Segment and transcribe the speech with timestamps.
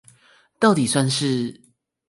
[0.57, 1.61] 到底算是